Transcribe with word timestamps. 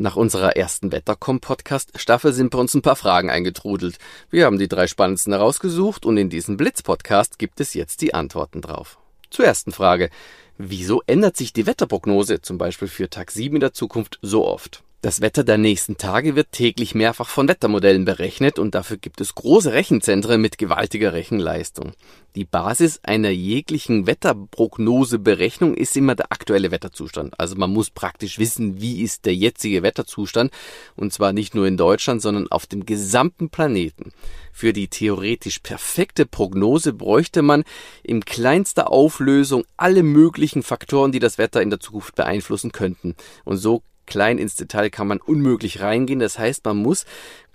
Nach 0.00 0.14
unserer 0.14 0.56
ersten 0.56 0.92
Wettercom-Podcast-Staffel 0.92 2.32
sind 2.32 2.50
bei 2.50 2.58
uns 2.58 2.72
ein 2.72 2.82
paar 2.82 2.94
Fragen 2.94 3.30
eingetrudelt. 3.30 3.98
Wir 4.30 4.46
haben 4.46 4.56
die 4.56 4.68
drei 4.68 4.86
spannendsten 4.86 5.32
herausgesucht 5.32 6.06
und 6.06 6.16
in 6.16 6.30
diesem 6.30 6.56
Blitz-Podcast 6.56 7.36
gibt 7.36 7.58
es 7.58 7.74
jetzt 7.74 8.00
die 8.00 8.14
Antworten 8.14 8.60
drauf. 8.60 9.00
Zur 9.28 9.46
ersten 9.46 9.72
Frage. 9.72 10.10
Wieso 10.56 11.02
ändert 11.08 11.36
sich 11.36 11.52
die 11.52 11.66
Wetterprognose, 11.66 12.40
zum 12.40 12.58
Beispiel 12.58 12.86
für 12.86 13.10
Tag 13.10 13.32
7 13.32 13.56
in 13.56 13.60
der 13.60 13.72
Zukunft, 13.72 14.20
so 14.22 14.46
oft? 14.46 14.84
Das 15.00 15.20
Wetter 15.20 15.44
der 15.44 15.58
nächsten 15.58 15.96
Tage 15.96 16.34
wird 16.34 16.50
täglich 16.50 16.92
mehrfach 16.92 17.28
von 17.28 17.46
Wettermodellen 17.46 18.04
berechnet 18.04 18.58
und 18.58 18.74
dafür 18.74 18.96
gibt 18.96 19.20
es 19.20 19.36
große 19.36 19.72
Rechenzentren 19.72 20.40
mit 20.40 20.58
gewaltiger 20.58 21.12
Rechenleistung. 21.12 21.92
Die 22.34 22.44
Basis 22.44 22.98
einer 23.04 23.30
jeglichen 23.30 24.08
Wetterprognoseberechnung 24.08 25.74
ist 25.74 25.96
immer 25.96 26.16
der 26.16 26.32
aktuelle 26.32 26.72
Wetterzustand. 26.72 27.38
Also 27.38 27.54
man 27.54 27.72
muss 27.72 27.90
praktisch 27.90 28.40
wissen, 28.40 28.80
wie 28.80 29.02
ist 29.02 29.24
der 29.24 29.36
jetzige 29.36 29.84
Wetterzustand 29.84 30.50
und 30.96 31.12
zwar 31.12 31.32
nicht 31.32 31.54
nur 31.54 31.68
in 31.68 31.76
Deutschland, 31.76 32.20
sondern 32.20 32.50
auf 32.50 32.66
dem 32.66 32.84
gesamten 32.84 33.50
Planeten. 33.50 34.10
Für 34.52 34.72
die 34.72 34.88
theoretisch 34.88 35.60
perfekte 35.60 36.26
Prognose 36.26 36.92
bräuchte 36.92 37.42
man 37.42 37.62
in 38.02 38.24
kleinster 38.24 38.90
Auflösung 38.90 39.62
alle 39.76 40.02
möglichen 40.02 40.64
Faktoren, 40.64 41.12
die 41.12 41.20
das 41.20 41.38
Wetter 41.38 41.62
in 41.62 41.70
der 41.70 41.78
Zukunft 41.78 42.16
beeinflussen 42.16 42.72
könnten. 42.72 43.14
Und 43.44 43.58
so 43.58 43.84
klein 44.08 44.38
ins 44.38 44.56
Detail 44.56 44.90
kann 44.90 45.06
man 45.06 45.20
unmöglich 45.20 45.80
reingehen. 45.80 46.18
Das 46.18 46.38
heißt, 46.38 46.64
man 46.64 46.78
muss 46.78 47.04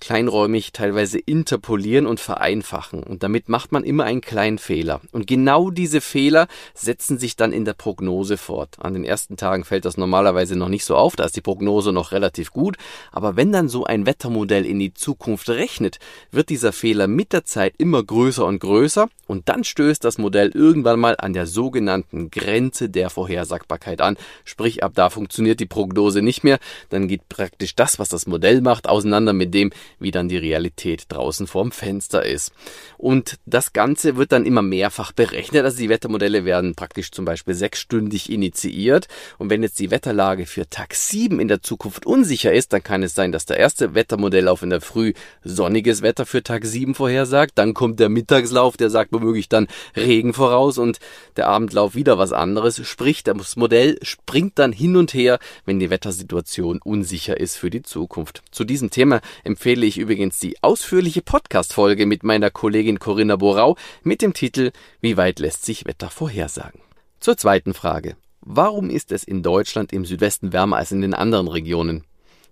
kleinräumig 0.04 0.74
teilweise 0.74 1.18
interpolieren 1.18 2.06
und 2.06 2.20
vereinfachen. 2.20 3.04
Und 3.04 3.24
damit 3.24 3.48
macht 3.48 3.72
man 3.72 3.86
immer 3.86 4.04
einen 4.04 4.20
kleinen 4.20 4.58
Fehler. 4.58 5.00
Und 5.14 5.28
genau 5.28 5.70
diese 5.70 6.02
Fehler 6.02 6.48
setzen 6.74 7.18
sich 7.18 7.38
dann 7.38 7.54
in 7.54 7.64
der 7.64 7.72
Prognose 7.72 8.36
fort. 8.36 8.76
An 8.80 8.96
den 8.96 9.06
ersten 9.06 9.38
Tagen 9.38 9.64
fällt 9.64 9.86
das 9.86 9.96
normalerweise 9.96 10.58
noch 10.58 10.68
nicht 10.68 10.84
so 10.84 10.98
auf, 10.98 11.16
da 11.16 11.24
ist 11.24 11.38
die 11.38 11.42
Prognose 11.42 11.94
noch 11.94 12.12
relativ 12.12 12.52
gut. 12.52 12.76
Aber 13.14 13.38
wenn 13.38 13.54
dann 13.54 13.70
so 13.70 13.86
ein 13.86 14.06
Wettermodell 14.06 14.66
in 14.66 14.78
die 14.78 14.94
Zukunft 14.94 15.50
rechnet, 15.50 16.00
wird 16.32 16.50
dieser 16.50 16.74
Fehler 16.74 17.08
mit 17.08 17.32
der 17.32 17.46
Zeit 17.46 17.76
immer 17.78 18.04
größer 18.04 18.46
und 18.46 18.60
größer 18.60 19.08
und 19.26 19.48
dann 19.48 19.64
stößt 19.64 20.04
das 20.04 20.18
Modell 20.18 20.52
irgendwann 20.54 21.00
mal 21.00 21.16
an 21.18 21.32
der 21.32 21.48
sogenannten 21.48 22.30
Grenze 22.30 22.90
der 22.90 23.10
Vorhersagbarkeit 23.10 24.02
an. 24.02 24.18
Sprich, 24.44 24.84
ab 24.84 24.92
da 24.96 25.10
funktioniert 25.10 25.62
die 25.62 25.66
Prognose 25.66 26.22
nicht 26.22 26.43
mehr. 26.44 26.60
Dann 26.90 27.08
geht 27.08 27.30
praktisch 27.30 27.76
das, 27.76 28.00
was 28.00 28.10
das 28.10 28.28
Modell 28.28 28.62
macht, 28.62 28.88
auseinander 28.88 29.34
mit 29.34 29.54
dem, 29.54 29.72
wie 30.00 30.12
dann 30.12 30.30
die 30.30 30.38
Realität 30.38 31.06
draußen 31.10 31.48
vorm 31.48 31.72
Fenster 31.72 32.26
ist. 32.26 32.52
Und 32.98 33.38
das 33.46 33.74
Ganze 33.74 34.16
wird 34.18 34.32
dann 34.32 34.46
immer 34.46 34.62
mehrfach 34.62 35.12
berechnet. 35.12 35.66
Also 35.66 35.78
die 35.78 35.90
Wettermodelle 35.90 36.46
werden 36.46 36.76
praktisch 36.76 37.12
zum 37.12 37.26
Beispiel 37.26 37.54
sechsstündig 37.54 38.32
initiiert. 38.32 39.08
Und 39.38 39.50
wenn 39.50 39.64
jetzt 39.64 39.80
die 39.80 39.92
Wetterlage 39.92 40.46
für 40.46 40.70
Tag 40.70 40.96
7 40.96 41.40
in 41.40 41.48
der 41.48 41.62
Zukunft 41.62 42.06
unsicher 42.06 42.54
ist, 42.54 42.74
dann 42.74 42.84
kann 42.84 43.04
es 43.04 43.16
sein, 43.16 43.32
dass 43.32 43.46
der 43.46 43.58
erste 43.58 43.96
Wettermodellauf 43.96 44.64
in 44.64 44.70
der 44.70 44.82
Früh 44.82 45.14
sonniges 45.44 46.02
Wetter 46.02 46.26
für 46.26 46.44
Tag 46.44 46.66
7 46.66 46.96
vorhersagt. 46.96 47.54
Dann 47.56 47.74
kommt 47.74 48.00
der 48.00 48.10
Mittagslauf, 48.10 48.78
der 48.78 48.90
sagt 48.90 49.12
womöglich 49.12 49.50
dann 49.50 49.68
Regen 49.96 50.34
voraus 50.34 50.78
und 50.78 51.00
der 51.38 51.48
Abendlauf 51.48 51.96
wieder 51.96 52.18
was 52.18 52.34
anderes. 52.34 52.86
Sprich, 52.88 53.24
das 53.24 53.56
Modell 53.56 53.98
springt 54.02 54.60
dann 54.60 54.72
hin 54.72 54.96
und 54.96 55.14
her, 55.14 55.40
wenn 55.66 55.80
die 55.80 55.90
Wettersituation 55.90 56.33
unsicher 56.80 57.40
ist 57.40 57.58
für 57.58 57.70
die 57.70 57.82
Zukunft. 57.82 58.44
Zu 58.52 58.64
diesem 58.64 58.90
Thema 58.90 59.22
empfehle 59.44 59.74
empfehle 59.74 59.86
ich 59.86 59.98
übrigens 59.98 60.40
die 60.40 60.62
ausführliche 60.62 61.22
Podcast-Folge 61.22 62.06
mit 62.06 62.24
meiner 62.24 62.52
Kollegin 62.52 63.00
Corinna 63.00 63.38
Borau 63.38 63.76
mit 64.04 64.22
dem 64.22 64.34
Titel 64.34 64.72
Wie 65.02 65.18
weit 65.18 65.40
lässt 65.40 65.66
sich 65.66 65.86
Wetter 65.86 66.10
vorhersagen? 66.10 66.80
Zur 67.20 67.38
zweiten 67.38 67.74
Frage. 67.74 68.16
Warum 68.42 68.90
ist 68.90 69.12
es 69.12 69.24
in 69.24 69.42
Deutschland 69.42 69.92
im 69.92 70.06
Südwesten 70.06 70.54
wärmer 70.54 70.78
als 70.78 70.92
in 70.92 71.02
den 71.02 71.14
anderen 71.14 71.48
Regionen? 71.48 72.04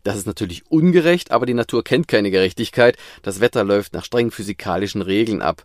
Das 0.03 0.17
ist 0.17 0.25
natürlich 0.25 0.63
ungerecht, 0.71 1.31
aber 1.31 1.45
die 1.45 1.53
Natur 1.53 1.83
kennt 1.83 2.07
keine 2.07 2.31
Gerechtigkeit. 2.31 2.97
Das 3.21 3.39
Wetter 3.39 3.63
läuft 3.63 3.93
nach 3.93 4.05
strengen 4.05 4.31
physikalischen 4.31 5.01
Regeln 5.01 5.41
ab. 5.41 5.63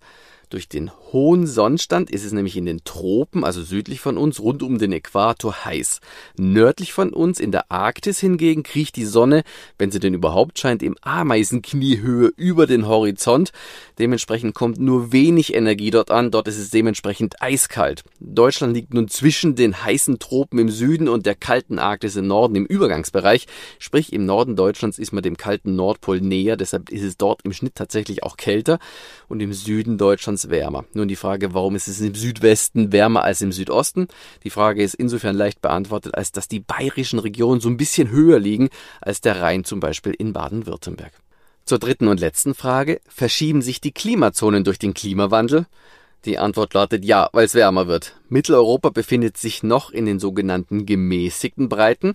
Durch 0.48 0.68
den 0.68 0.92
hohen 1.12 1.48
Sonnenstand 1.48 2.08
ist 2.08 2.24
es 2.24 2.30
nämlich 2.30 2.56
in 2.56 2.66
den 2.66 2.84
Tropen, 2.84 3.42
also 3.42 3.62
südlich 3.62 3.98
von 4.00 4.16
uns, 4.16 4.38
rund 4.38 4.62
um 4.62 4.78
den 4.78 4.92
Äquator 4.92 5.64
heiß. 5.64 6.00
Nördlich 6.36 6.92
von 6.92 7.12
uns, 7.12 7.40
in 7.40 7.50
der 7.50 7.72
Arktis 7.72 8.20
hingegen, 8.20 8.62
kriecht 8.62 8.94
die 8.94 9.04
Sonne, 9.04 9.42
wenn 9.76 9.90
sie 9.90 9.98
denn 9.98 10.14
überhaupt 10.14 10.60
scheint, 10.60 10.84
im 10.84 10.96
Ameisenkniehöhe 11.00 12.32
über 12.36 12.68
den 12.68 12.86
Horizont. 12.86 13.50
Dementsprechend 13.98 14.54
kommt 14.54 14.78
nur 14.78 15.10
wenig 15.10 15.52
Energie 15.52 15.90
dort 15.90 16.12
an. 16.12 16.30
Dort 16.30 16.46
ist 16.46 16.58
es 16.58 16.70
dementsprechend 16.70 17.42
eiskalt. 17.42 18.04
Deutschland 18.20 18.74
liegt 18.74 18.94
nun 18.94 19.08
zwischen 19.08 19.56
den 19.56 19.82
heißen 19.82 20.20
Tropen 20.20 20.60
im 20.60 20.68
Süden 20.68 21.08
und 21.08 21.26
der 21.26 21.34
kalten 21.34 21.80
Arktis 21.80 22.14
im 22.14 22.28
Norden 22.28 22.54
im 22.54 22.66
Übergangsbereich. 22.66 23.46
Sprich, 23.80 24.12
im 24.12 24.26
Norden 24.26 24.54
Deutschlands 24.54 24.98
ist 24.98 25.12
man 25.12 25.24
dem 25.24 25.36
kalten 25.36 25.74
Nordpol 25.74 26.20
näher. 26.20 26.56
Deshalb 26.56 26.90
ist 26.90 27.02
es 27.02 27.16
dort 27.16 27.42
im 27.42 27.52
Schnitt 27.52 27.74
tatsächlich 27.74 28.22
auch 28.22 28.36
kälter. 28.36 28.78
Und 29.26 29.40
im 29.40 29.52
Süden 29.52 29.98
Deutschlands 29.98 30.35
Deutschlands 30.36 30.50
wärmer. 30.50 30.84
Nun 30.92 31.08
die 31.08 31.16
Frage, 31.16 31.54
warum 31.54 31.74
ist 31.76 31.88
es 31.88 32.00
im 32.00 32.14
Südwesten 32.14 32.92
wärmer 32.92 33.22
als 33.22 33.40
im 33.40 33.52
Südosten? 33.52 34.08
Die 34.44 34.50
Frage 34.50 34.82
ist 34.82 34.94
insofern 34.94 35.36
leicht 35.36 35.62
beantwortet, 35.62 36.14
als 36.14 36.32
dass 36.32 36.48
die 36.48 36.60
bayerischen 36.60 37.18
Regionen 37.18 37.60
so 37.60 37.68
ein 37.68 37.76
bisschen 37.76 38.10
höher 38.10 38.38
liegen 38.38 38.68
als 39.00 39.20
der 39.20 39.40
Rhein 39.40 39.64
zum 39.64 39.80
Beispiel 39.80 40.12
in 40.12 40.32
Baden-Württemberg. 40.32 41.12
Zur 41.64 41.78
dritten 41.78 42.08
und 42.08 42.20
letzten 42.20 42.54
Frage, 42.54 43.00
verschieben 43.08 43.62
sich 43.62 43.80
die 43.80 43.92
Klimazonen 43.92 44.62
durch 44.62 44.78
den 44.78 44.94
Klimawandel? 44.94 45.66
Die 46.24 46.38
Antwort 46.38 46.74
lautet 46.74 47.04
ja, 47.04 47.28
weil 47.32 47.46
es 47.46 47.54
wärmer 47.54 47.86
wird. 47.86 48.16
Mitteleuropa 48.28 48.90
befindet 48.90 49.36
sich 49.36 49.62
noch 49.62 49.90
in 49.90 50.06
den 50.06 50.18
sogenannten 50.18 50.84
gemäßigten 50.84 51.68
Breiten, 51.68 52.14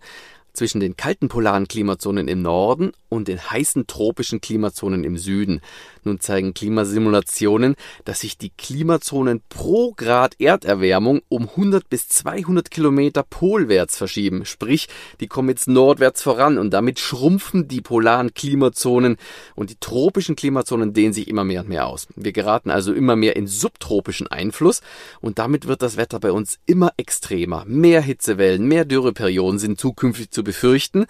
zwischen 0.53 0.79
den 0.79 0.95
kalten 0.97 1.27
polaren 1.27 1.67
Klimazonen 1.67 2.27
im 2.27 2.41
Norden 2.41 2.91
und 3.09 3.27
den 3.27 3.39
heißen 3.39 3.87
tropischen 3.87 4.41
Klimazonen 4.41 5.03
im 5.03 5.17
Süden. 5.17 5.61
Nun 6.03 6.19
zeigen 6.19 6.53
Klimasimulationen, 6.53 7.75
dass 8.05 8.21
sich 8.21 8.37
die 8.37 8.51
Klimazonen 8.51 9.41
pro 9.49 9.91
Grad 9.91 10.39
Erderwärmung 10.39 11.21
um 11.27 11.49
100 11.49 11.89
bis 11.89 12.07
200 12.07 12.71
Kilometer 12.71 13.23
polwärts 13.23 13.97
verschieben. 13.97 14.45
Sprich, 14.45 14.87
die 15.19 15.27
kommen 15.27 15.49
jetzt 15.49 15.67
nordwärts 15.67 16.23
voran 16.23 16.57
und 16.57 16.71
damit 16.71 16.99
schrumpfen 16.99 17.67
die 17.67 17.81
polaren 17.81 18.33
Klimazonen 18.33 19.17
und 19.55 19.69
die 19.69 19.77
tropischen 19.79 20.35
Klimazonen 20.35 20.93
dehnen 20.93 21.13
sich 21.13 21.27
immer 21.27 21.43
mehr 21.43 21.61
und 21.61 21.69
mehr 21.69 21.87
aus. 21.87 22.07
Wir 22.15 22.31
geraten 22.31 22.71
also 22.71 22.93
immer 22.93 23.15
mehr 23.15 23.35
in 23.35 23.47
subtropischen 23.47 24.27
Einfluss 24.27 24.81
und 25.19 25.37
damit 25.37 25.67
wird 25.67 25.81
das 25.81 25.97
Wetter 25.97 26.19
bei 26.19 26.31
uns 26.31 26.59
immer 26.65 26.91
extremer. 26.97 27.65
Mehr 27.67 28.01
Hitzewellen, 28.01 28.65
mehr 28.65 28.85
Dürreperioden 28.85 29.59
sind 29.59 29.79
zukünftig 29.79 30.31
zu 30.41 30.43
befürchten, 30.43 31.05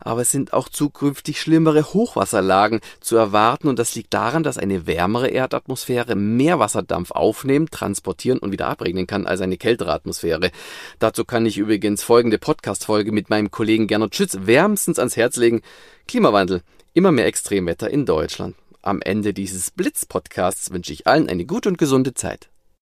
aber 0.00 0.22
es 0.22 0.30
sind 0.30 0.52
auch 0.52 0.68
zukünftig 0.68 1.40
schlimmere 1.40 1.92
Hochwasserlagen 1.92 2.80
zu 3.00 3.16
erwarten 3.16 3.68
und 3.68 3.78
das 3.78 3.94
liegt 3.94 4.14
daran, 4.14 4.42
dass 4.42 4.58
eine 4.58 4.86
wärmere 4.86 5.28
Erdatmosphäre 5.28 6.14
mehr 6.14 6.58
Wasserdampf 6.58 7.10
aufnehmen, 7.10 7.68
transportieren 7.70 8.38
und 8.38 8.52
wieder 8.52 8.68
abregnen 8.68 9.06
kann 9.06 9.26
als 9.26 9.40
eine 9.40 9.56
kältere 9.56 9.92
Atmosphäre. 9.92 10.50
Dazu 10.98 11.24
kann 11.24 11.46
ich 11.46 11.58
übrigens 11.58 12.02
folgende 12.02 12.38
Podcast-Folge 12.38 13.12
mit 13.12 13.28
meinem 13.28 13.50
Kollegen 13.50 13.88
Gernot 13.88 14.14
Schütz 14.14 14.38
wärmstens 14.40 14.98
ans 14.98 15.16
Herz 15.16 15.36
legen. 15.36 15.62
Klimawandel. 16.06 16.62
Immer 16.94 17.12
mehr 17.12 17.26
Extremwetter 17.26 17.90
in 17.90 18.06
Deutschland. 18.06 18.54
Am 18.80 19.02
Ende 19.02 19.34
dieses 19.34 19.70
Blitz-Podcasts 19.72 20.70
wünsche 20.70 20.92
ich 20.92 21.06
allen 21.06 21.28
eine 21.28 21.44
gute 21.44 21.68
und 21.68 21.76
gesunde 21.76 22.14
Zeit. 22.14 22.48